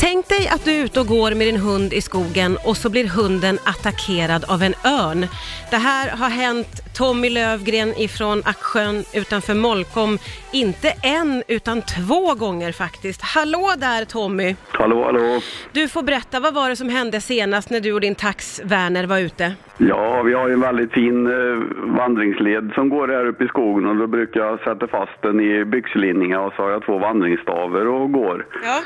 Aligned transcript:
Tänk 0.00 0.28
dig 0.28 0.48
att 0.48 0.64
du 0.64 0.70
är 0.70 0.84
ute 0.84 1.00
och 1.00 1.06
går 1.06 1.30
med 1.34 1.46
din 1.46 1.56
hund 1.56 1.92
i 1.92 2.00
skogen 2.00 2.56
och 2.64 2.76
så 2.76 2.90
blir 2.90 3.08
hunden 3.08 3.58
attackerad 3.64 4.44
av 4.48 4.62
en 4.62 4.74
örn. 4.74 5.26
Det 5.70 5.76
här 5.76 6.16
har 6.16 6.28
hänt 6.28 6.96
Tommy 6.96 7.30
Lövgren 7.30 7.88
ifrån 7.96 8.42
Axjön 8.44 9.04
utanför 9.14 9.54
Molkom, 9.54 10.18
inte 10.52 10.88
en 11.02 11.42
utan 11.48 11.82
två 11.82 12.34
gånger 12.34 12.72
faktiskt. 12.72 13.22
Hallå 13.22 13.72
där 13.78 14.04
Tommy! 14.04 14.56
Hallå, 14.68 15.04
hallå. 15.04 15.40
Du 15.72 15.88
får 15.88 16.02
berätta, 16.02 16.40
vad 16.40 16.54
var 16.54 16.68
det 16.68 16.76
som 16.76 16.88
hände 16.88 17.20
senast 17.20 17.70
när 17.70 17.80
du 17.80 17.92
och 17.92 18.00
din 18.00 18.14
tax 18.14 18.60
Werner 18.64 19.06
var 19.06 19.18
ute? 19.18 19.54
Ja, 19.78 20.22
vi 20.22 20.34
har 20.34 20.48
ju 20.48 20.54
en 20.54 20.60
väldigt 20.60 20.92
fin 20.92 21.26
eh, 21.26 21.58
vandringsled 21.96 22.72
som 22.74 22.88
går 22.88 23.08
här 23.08 23.26
uppe 23.26 23.44
i 23.44 23.48
skogen 23.48 23.86
och 23.86 23.96
då 23.96 24.06
brukar 24.06 24.40
jag 24.40 24.60
sätta 24.60 24.86
fast 24.86 25.22
den 25.22 25.40
i 25.40 25.64
byxlinningar 25.64 26.38
och 26.38 26.52
så 26.56 26.62
har 26.62 26.70
jag 26.70 26.84
två 26.84 26.98
vandringsstavar 26.98 27.86
och 27.86 28.12
går. 28.12 28.46
Ja. 28.64 28.80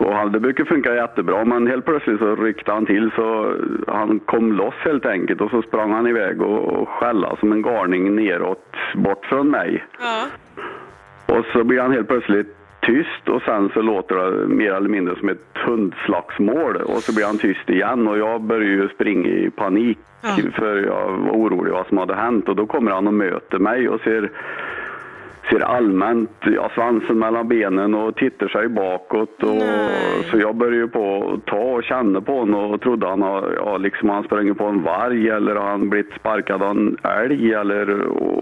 Och 0.00 0.14
han, 0.14 0.32
det 0.32 0.40
brukar 0.40 0.64
funka 0.64 0.94
jättebra 0.94 1.44
men 1.44 1.66
helt 1.66 1.84
plötsligt 1.84 2.18
så 2.18 2.36
ryckte 2.36 2.72
han 2.72 2.86
till 2.86 3.10
så 3.14 3.56
han 3.86 4.18
kom 4.18 4.52
loss 4.52 4.74
helt 4.84 5.06
enkelt 5.06 5.40
och 5.40 5.50
så 5.50 5.62
sprang 5.62 5.92
han 5.92 6.06
iväg 6.06 6.42
och, 6.42 6.58
och 6.58 6.88
skälla 6.88 7.36
som 7.36 7.52
en 7.52 7.62
garning 7.62 8.16
neråt 8.16 8.76
bort 8.94 9.26
från 9.26 9.50
mig. 9.50 9.84
Ja. 10.00 10.26
Och 11.36 11.44
så 11.52 11.64
blir 11.64 11.80
han 11.80 11.92
helt 11.92 12.08
plötsligt 12.08 12.56
tyst 12.80 13.28
och 13.28 13.42
sen 13.42 13.70
så 13.74 13.82
låter 13.82 14.14
det 14.16 14.46
mer 14.46 14.72
eller 14.72 14.88
mindre 14.88 15.16
som 15.18 15.28
ett 15.28 15.56
hundslagsmål 15.66 16.76
och 16.76 17.02
så 17.02 17.14
blir 17.14 17.24
han 17.24 17.38
tyst 17.38 17.70
igen 17.70 18.08
och 18.08 18.18
jag 18.18 18.40
börjar 18.40 18.68
ju 18.68 18.88
springa 18.88 19.28
i 19.28 19.50
panik 19.50 19.98
Ja. 20.22 20.36
för 20.54 20.76
jag 20.76 21.12
var 21.12 21.30
orolig 21.30 21.72
vad 21.72 21.86
som 21.86 21.98
hade 21.98 22.14
hänt 22.14 22.48
och 22.48 22.56
då 22.56 22.66
kommer 22.66 22.90
han 22.90 23.06
och 23.06 23.14
möter 23.14 23.58
mig 23.58 23.88
och 23.88 24.00
ser 24.00 24.30
ser 25.50 25.60
allmänt 25.60 26.30
ja, 26.40 26.70
svansen 26.74 27.18
mellan 27.18 27.48
benen 27.48 27.94
och 27.94 28.16
tittar 28.16 28.48
sig 28.48 28.68
bakåt. 28.68 29.42
Och, 29.42 29.54
Nej. 29.54 30.24
så 30.30 30.38
jag 30.38 30.56
började 30.56 30.88
på 30.88 31.32
att 31.32 31.46
ta 31.46 31.56
och 31.56 31.84
känna 31.84 32.20
på 32.20 32.38
honom 32.38 32.70
och 32.70 32.80
trodde 32.80 33.06
han 33.06 33.22
har, 33.22 33.54
ja, 33.56 33.76
liksom 33.76 34.08
han 34.08 34.24
sprungit 34.24 34.58
på 34.58 34.64
en 34.64 34.82
varg 34.82 35.28
eller 35.28 35.56
han 35.56 35.90
blivit 35.90 36.12
sparkad 36.20 36.62
av 36.62 36.70
en 36.70 36.96
älg 37.02 37.54
eller 37.54 38.00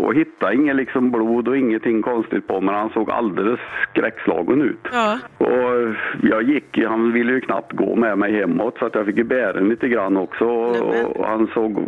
och 0.08 0.14
hittade 0.14 0.54
inget 0.54 0.76
liksom 0.76 1.10
blod 1.10 1.48
och 1.48 1.56
ingenting 1.56 2.02
konstigt 2.02 2.46
på 2.46 2.60
men 2.60 2.74
han 2.74 2.90
såg 2.90 3.10
alldeles 3.10 3.60
skräckslagen 3.90 4.62
ut. 4.62 4.88
Ja. 4.92 5.18
Och 5.38 5.94
jag 6.22 6.42
gick, 6.42 6.78
han 6.86 7.12
ville 7.12 7.32
ju 7.32 7.40
knappt 7.40 7.72
gå 7.72 7.96
med 7.96 8.18
mig 8.18 8.32
hemåt 8.32 8.76
så 8.78 8.86
att 8.86 8.94
jag 8.94 9.06
fick 9.06 9.16
ju 9.16 9.24
bära 9.24 9.60
lite 9.60 9.88
grann 9.88 10.16
också. 10.16 10.44
Och 10.44 11.26
han 11.26 11.46
såg, 11.54 11.82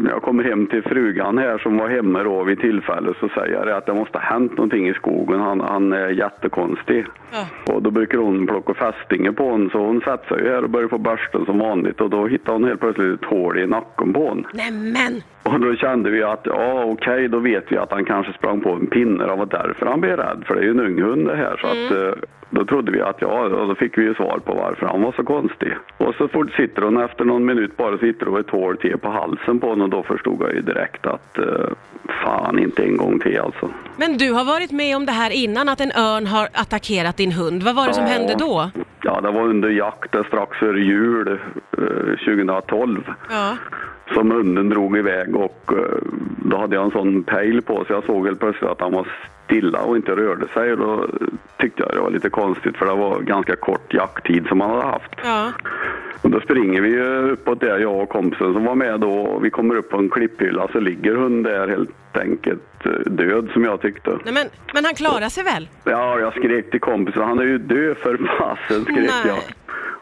när 0.00 0.10
jag 0.10 0.22
kommer 0.22 0.44
hem 0.44 0.66
till 0.66 0.82
frugan 0.82 1.38
här 1.38 1.58
som 1.58 1.78
var 1.78 1.88
hemma 1.88 2.22
då 2.22 2.42
vid 2.42 2.60
tillfället 2.60 3.16
så 3.20 3.28
säger 3.28 3.66
jag 3.66 3.70
att 3.70 3.86
det 3.86 3.94
måste 3.94 4.18
ha 4.18 4.24
hänt 4.24 4.57
någonting 4.58 4.88
i 4.88 4.94
skogen. 4.94 5.40
Han, 5.40 5.60
han 5.60 5.92
är 5.92 6.08
jättekonstig. 6.08 7.06
Ja. 7.32 7.74
Och 7.74 7.82
då 7.82 7.90
brukar 7.90 8.18
hon 8.18 8.46
plocka 8.46 8.74
fästingar 8.74 9.32
på 9.32 9.50
honom 9.50 9.70
så 9.70 9.78
hon 9.78 10.00
sätter 10.00 10.36
sig 10.36 10.48
här 10.48 10.64
och 10.64 10.70
börjar 10.70 10.88
på 10.88 10.98
börsten 10.98 11.44
som 11.44 11.58
vanligt 11.58 12.00
och 12.00 12.10
då 12.10 12.26
hittar 12.26 12.52
hon 12.52 12.64
helt 12.64 12.80
plötsligt 12.80 13.22
ett 13.22 13.28
hål 13.28 13.58
i 13.58 13.66
nacken 13.66 14.12
på 14.12 14.28
honom. 14.28 14.44
Nämen! 14.52 15.22
Och 15.42 15.60
då 15.60 15.74
kände 15.76 16.10
vi 16.10 16.22
att, 16.22 16.40
ja 16.44 16.84
okej, 16.84 17.28
då 17.28 17.38
vet 17.38 17.72
vi 17.72 17.76
att 17.76 17.92
han 17.92 18.04
kanske 18.04 18.32
sprang 18.32 18.60
på 18.60 18.72
en 18.72 18.86
pinne. 18.86 19.26
Det 19.26 19.36
var 19.36 19.46
därför 19.46 19.86
han 19.86 20.00
blev 20.00 20.16
rädd, 20.16 20.44
för 20.46 20.54
det 20.54 20.60
är 20.60 20.64
ju 20.64 20.70
en 20.70 20.80
ung 20.80 21.02
hund 21.02 21.26
det 21.26 21.36
här. 21.36 21.56
Så 21.56 21.66
att, 21.66 22.02
eh, 22.02 22.22
då 22.50 22.64
trodde 22.64 22.92
vi 22.92 23.00
att, 23.00 23.16
ja, 23.20 23.44
och 23.44 23.68
då 23.68 23.74
fick 23.74 23.98
vi 23.98 24.02
ju 24.02 24.14
svar 24.14 24.38
på 24.44 24.54
varför 24.54 24.86
han 24.86 25.02
var 25.02 25.12
så 25.12 25.24
konstig. 25.24 25.72
Och 25.96 26.14
så 26.14 26.28
fort 26.28 26.52
sitter 26.52 26.82
hon 26.82 26.96
efter 26.96 27.24
någon 27.24 27.44
minut 27.44 27.76
bara 27.76 27.98
sitter 27.98 28.28
och 28.28 28.38
ett 28.38 28.50
hål 28.50 28.76
till 28.76 28.98
på 28.98 29.08
halsen 29.08 29.60
på 29.60 29.66
honom 29.66 29.84
och 29.84 29.90
då 29.90 30.02
förstod 30.02 30.42
jag 30.42 30.54
ju 30.54 30.60
direkt 30.60 31.06
att, 31.06 31.38
eh, 31.38 31.70
fan 32.24 32.58
inte 32.58 32.82
en 32.82 32.96
gång 32.96 33.18
till 33.18 33.40
alltså. 33.40 33.70
Men 33.98 34.18
du 34.18 34.32
har 34.32 34.44
varit 34.44 34.70
med 34.72 34.96
om 34.96 35.06
det 35.06 35.12
här 35.12 35.30
innan, 35.30 35.68
att 35.68 35.80
en 35.80 35.92
örn 35.92 36.26
har 36.26 36.48
attackerat 36.52 37.16
din 37.16 37.32
hund. 37.32 37.62
Vad 37.62 37.74
var 37.74 37.86
det 37.86 37.94
som 37.94 38.04
Ja. 38.04 38.10
hände 38.10 38.34
då? 38.38 38.70
Ja, 39.02 39.20
det 39.20 39.30
var 39.30 39.42
under 39.42 39.68
jakten 39.70 40.24
strax 40.24 40.58
före 40.58 40.80
jul 40.80 41.28
eh, 41.78 42.34
2012. 42.34 43.04
Ja. 43.30 43.56
som 44.14 44.30
hunden 44.30 44.68
drog 44.68 44.96
iväg 44.98 45.36
och 45.36 45.72
eh, 45.72 45.98
då 46.44 46.56
hade 46.58 46.74
jag 46.76 46.84
en 46.84 46.90
sån 46.90 47.22
pejl 47.22 47.62
på 47.62 47.84
så 47.86 47.92
jag 47.92 48.04
såg 48.04 48.26
helt 48.26 48.40
plötsligt 48.40 48.70
att 48.70 48.80
han 48.80 48.92
var 48.92 49.06
stilla 49.44 49.80
och 49.80 49.96
inte 49.96 50.12
rörde 50.16 50.48
sig 50.48 50.72
och 50.72 50.78
då 50.78 51.06
tyckte 51.60 51.82
jag 51.82 51.92
det 51.94 52.00
var 52.00 52.10
lite 52.10 52.30
konstigt 52.30 52.76
för 52.76 52.86
det 52.86 52.94
var 52.94 53.20
ganska 53.20 53.56
kort 53.56 53.94
jakttid 53.94 54.46
som 54.46 54.60
han 54.60 54.70
hade 54.70 54.82
haft. 54.82 55.10
Ja. 55.24 55.52
Och 56.22 56.30
då 56.30 56.40
springer 56.40 56.80
vi 56.80 56.88
ju 56.88 57.30
uppåt 57.30 57.60
där 57.60 57.78
jag 57.78 58.00
och 58.02 58.08
kompisen 58.08 58.52
som 58.52 58.64
var 58.64 58.74
med 58.74 59.00
då 59.00 59.10
och 59.10 59.44
vi 59.44 59.50
kommer 59.50 59.74
upp 59.76 59.90
på 59.90 59.96
en 59.96 60.10
klipphylla 60.10 60.68
så 60.72 60.80
ligger 60.80 61.14
hunden 61.14 61.52
där 61.52 61.68
helt 61.68 61.90
enkelt 62.12 62.86
eh, 62.86 62.90
död 63.12 63.48
som 63.52 63.64
jag 63.64 63.80
tyckte. 63.80 64.10
Nej, 64.10 64.34
men, 64.34 64.46
men 64.74 64.84
han 64.84 64.94
klarar 64.94 65.28
sig 65.28 65.44
väl? 65.44 65.68
Ja, 65.84 66.18
jag 66.18 66.32
skrek 66.32 66.70
till 66.70 66.80
kompisen, 66.80 67.22
han 67.22 67.38
är 67.38 67.44
ju 67.44 67.58
död 67.58 67.96
för 67.96 68.16
fasen 68.38 68.82
skrek 68.84 68.96
Nej. 68.98 69.26
jag. 69.26 69.38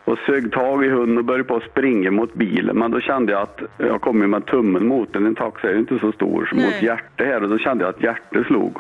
Och 0.07 0.19
sög 0.27 0.53
tag 0.53 0.85
i 0.85 0.89
hunden 0.89 1.19
och 1.19 1.25
började 1.25 1.45
på 1.45 1.57
att 1.57 1.63
springa 1.63 2.11
mot 2.11 2.35
bilen. 2.35 2.79
Men 2.79 2.91
då 2.91 3.01
kände 3.01 3.33
jag 3.33 3.43
att 3.43 3.63
jag 3.77 4.01
kom 4.01 4.19
med 4.31 4.47
tummen 4.47 4.87
mot 4.87 5.13
den. 5.13 5.27
En 5.27 5.35
tax 5.35 5.65
är 5.65 5.73
ju 5.73 5.79
inte 5.79 5.99
så 5.99 6.13
stor 6.13 6.47
som 6.47 6.59
Nej. 6.59 6.67
mot 6.67 6.83
hjärtat 6.83 7.27
här. 7.27 7.43
Och 7.43 7.49
då 7.49 7.59
kände 7.59 7.85
jag 7.85 7.95
att 7.95 8.03
hjärtat 8.03 8.47
slog. 8.47 8.79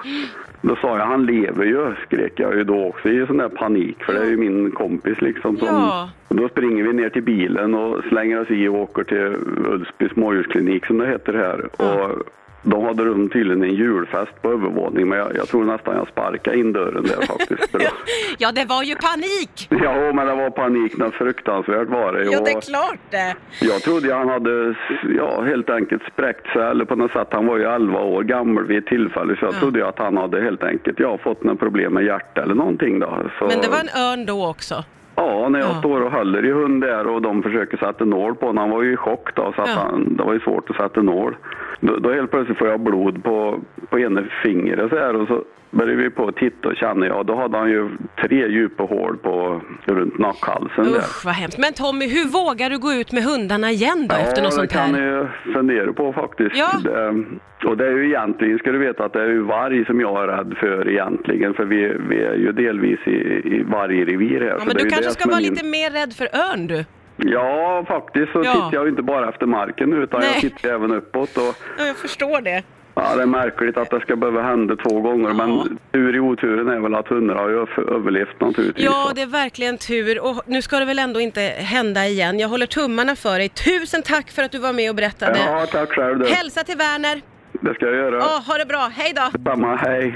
Då 0.62 0.76
sa 0.76 0.98
jag, 0.98 1.06
han 1.06 1.26
lever 1.26 1.64
ju, 1.64 1.94
skrek 2.06 2.32
jag 2.40 2.54
ju 2.56 2.64
då 2.64 2.84
också 2.84 3.08
i 3.08 3.26
sån 3.26 3.36
där 3.36 3.48
panik. 3.48 4.04
För 4.04 4.12
det 4.12 4.20
är 4.20 4.30
ju 4.30 4.36
min 4.36 4.70
kompis 4.70 5.20
liksom. 5.20 5.56
Som, 5.56 5.66
Ja. 5.68 6.10
då 6.28 6.48
springer 6.48 6.84
vi 6.84 6.92
ner 6.92 7.08
till 7.08 7.22
bilen 7.22 7.74
och 7.74 8.04
slänger 8.04 8.40
oss 8.40 8.50
i 8.50 8.68
och 8.68 8.74
åker 8.74 9.04
till 9.04 9.36
Ulsby 9.68 10.08
smådjursklinik 10.08 10.86
som 10.86 10.98
det 10.98 11.06
heter 11.06 11.32
här. 11.34 11.64
Och 11.82 12.22
de 12.68 12.84
hade 12.84 13.04
rum 13.04 13.28
tydligen 13.28 13.62
en 13.62 13.74
julfest 13.74 14.42
på 14.42 14.48
övervåningen 14.50 15.08
men 15.08 15.18
jag, 15.18 15.36
jag 15.36 15.48
tror 15.48 15.64
nästan 15.64 15.96
jag 15.96 16.08
sparkade 16.08 16.58
in 16.58 16.72
dörren 16.72 17.02
där 17.02 17.26
faktiskt. 17.26 17.76
Ja, 18.38 18.52
det 18.52 18.64
var 18.64 18.82
ju 18.82 18.94
panik! 18.94 19.68
Ja, 19.84 20.12
men 20.12 20.26
det 20.26 20.34
var 20.34 20.50
panik, 20.50 20.96
något 20.96 21.14
fruktansvärt 21.14 21.88
var 21.88 22.12
det. 22.12 22.24
Ja, 22.24 22.40
det 22.44 22.50
är 22.50 22.60
klart 22.60 22.98
det. 23.10 23.34
jag 23.60 23.82
trodde 23.82 24.14
han 24.14 24.28
hade 24.28 24.74
ja, 25.16 25.42
helt 25.42 25.70
enkelt 25.70 26.02
spräckt 26.12 26.46
sig, 26.52 26.62
eller 26.62 26.84
på 26.84 26.96
något 26.96 27.12
sätt, 27.12 27.28
han 27.30 27.46
var 27.46 27.56
ju 27.58 27.64
11 27.64 28.00
år 28.00 28.22
gammal 28.22 28.64
vid 28.64 28.78
ett 28.78 28.86
tillfälle, 28.86 29.36
så 29.36 29.44
jag 29.44 29.54
Ja. 29.54 29.58
trodde 29.58 29.88
att 29.88 29.98
han 29.98 30.16
hade 30.16 30.40
helt 30.42 30.62
enkelt 30.62 31.00
ja, 31.00 31.18
fått 31.18 31.42
några 31.44 31.56
problem 31.58 31.92
med 31.94 32.04
hjärtat 32.04 32.44
eller 32.44 32.54
någonting 32.54 32.98
då. 32.98 33.06
Så, 33.38 33.44
Men 33.46 33.60
det 33.62 33.68
var 33.68 33.78
en 33.80 34.02
örn 34.12 34.26
då 34.26 34.46
också. 34.46 34.84
Ja, 35.14 35.48
när 35.48 35.58
jag 35.58 35.68
Ja. 35.68 35.78
står 35.78 36.00
och 36.00 36.12
håller 36.12 36.44
i 36.44 36.52
hund 36.52 36.82
där 36.82 37.06
och 37.06 37.22
de 37.22 37.42
försöker 37.42 37.76
sätta 37.76 38.04
nål 38.04 38.34
på 38.34 38.46
honom, 38.46 38.58
han 38.58 38.70
var 38.70 38.82
ju 38.82 38.92
i 38.92 38.96
chock 38.96 39.34
då, 39.34 39.52
så 39.56 39.62
att 39.62 39.68
Ja. 39.68 39.74
han, 39.90 40.16
det 40.16 40.22
var 40.22 40.32
ju 40.32 40.40
svårt 40.40 40.70
att 40.70 40.76
sätta 40.76 41.02
nål. 41.02 41.36
Då, 41.80 41.96
då 41.96 42.12
helt 42.12 42.30
plötsligt 42.30 42.58
får 42.58 42.68
jag 42.68 42.80
blod 42.80 43.24
på, 43.24 43.60
på 43.90 43.98
ena 43.98 44.22
fingret 44.42 44.90
så 44.90 44.96
här 44.96 45.16
och 45.16 45.28
så 45.28 45.44
började 45.70 46.02
vi 46.02 46.10
på 46.10 46.28
att 46.28 46.36
titta 46.36 46.68
och 46.68 46.76
känna, 46.76 47.06
ja 47.06 47.22
då 47.22 47.36
hade 47.36 47.58
han 47.58 47.70
ju 47.70 47.88
tre 48.22 48.48
djupa 48.48 48.82
hål 48.82 49.16
på, 49.16 49.60
runt 49.84 50.18
nackhalsen 50.18 50.84
där. 50.84 50.98
Usch, 50.98 51.24
vad 51.24 51.34
hemskt. 51.34 51.58
Men 51.58 51.72
Tommy, 51.72 52.06
hur 52.08 52.28
vågar 52.28 52.70
du 52.70 52.78
gå 52.78 52.92
ut 52.92 53.12
med 53.12 53.22
hundarna 53.24 53.70
igen 53.70 54.06
då 54.10 54.14
efter 54.16 54.42
något 54.42 54.52
sånt 54.54 54.70
det 54.70 54.74
kan 54.76 54.94
här? 54.94 55.02
jag 55.02 55.22
ju 55.46 55.52
fundera 55.52 55.92
på 55.92 56.12
faktiskt. 56.12 56.56
Ja. 56.56 56.70
Det, 56.84 57.24
och 57.68 57.76
det 57.76 57.86
är 57.86 57.90
ju 57.92 58.06
egentligen, 58.06 58.58
ska 58.58 58.72
du 58.72 58.78
veta, 58.78 59.04
att 59.04 59.12
det 59.12 59.22
är 59.22 59.28
ju 59.28 59.42
varg 59.42 59.84
som 59.84 60.00
jag 60.00 60.22
är 60.22 60.26
rädd 60.28 60.54
för 60.60 60.88
egentligen. 60.90 61.54
För 61.54 61.64
vi, 61.64 61.92
vi 62.08 62.22
är 62.22 62.34
ju 62.34 62.52
delvis 62.52 62.98
i, 63.06 63.10
i 63.44 63.62
vargrevir 63.68 64.40
här. 64.40 64.46
Ja, 64.58 64.64
men 64.66 64.76
du 64.76 64.84
kanske 64.90 65.10
ska 65.10 65.28
vara 65.28 65.40
min- 65.40 65.50
lite 65.50 65.64
mer 65.66 65.90
rädd 65.90 66.12
för 66.12 66.24
örn 66.52 66.66
du. 66.66 66.84
Ja, 67.16 67.84
faktiskt 67.88 68.32
så 68.32 68.42
Ja. 68.44 68.52
tittar 68.52 68.70
jag 68.72 68.88
inte 68.88 69.02
bara 69.02 69.28
efter 69.28 69.46
marken 69.46 69.92
utan 69.92 70.20
Nej. 70.20 70.28
jag 70.32 70.40
tittar 70.40 70.68
även 70.68 70.92
uppåt. 70.92 71.36
Och, 71.36 71.54
Ja, 71.78 71.84
jag 71.86 71.96
förstår 71.96 72.40
det. 72.40 72.62
ja, 72.94 73.16
det 73.16 73.22
är 73.22 73.26
märkligt 73.26 73.76
att 73.76 73.90
det 73.90 74.00
ska 74.00 74.16
behöva 74.16 74.42
hända 74.42 74.76
två 74.76 75.00
gånger, 75.00 75.28
Ja. 75.28 75.34
men 75.34 75.78
tur 75.92 76.16
i 76.16 76.20
oturen 76.20 76.68
är 76.68 76.80
väl 76.80 76.94
att 76.94 77.08
hundar 77.08 77.34
har 77.34 77.48
ju 77.48 77.54
över- 77.60 77.94
överlevt 77.94 78.40
naturligtvis. 78.40 78.84
Ja, 78.84 79.12
det 79.14 79.22
är 79.22 79.26
verkligen 79.26 79.78
tur. 79.78 80.20
Och 80.20 80.42
nu 80.46 80.62
ska 80.62 80.78
det 80.78 80.84
väl 80.84 80.98
ändå 80.98 81.20
inte 81.20 81.40
hända 81.58 82.06
igen. 82.06 82.38
Jag 82.38 82.48
håller 82.48 82.66
tummarna 82.66 83.16
för 83.16 83.38
dig. 83.38 83.48
Tusen 83.48 84.02
tack 84.02 84.30
för 84.30 84.42
att 84.42 84.52
du 84.52 84.58
var 84.58 84.72
med 84.72 84.90
och 84.90 84.96
berättade. 84.96 85.38
Ja, 85.46 85.66
tack 85.72 85.92
själv 85.92 86.18
du. 86.18 86.26
Hälsa 86.26 86.62
till 86.64 86.76
Werner. 86.78 87.20
Det 87.60 87.74
ska 87.74 87.86
jag 87.86 87.94
göra. 87.94 88.16
Ja, 88.16 88.42
ha 88.46 88.58
det 88.58 88.66
bra. 88.66 88.90
Hej 88.96 89.12
då! 89.16 89.22
Samma, 89.50 89.76
hej. 89.76 90.04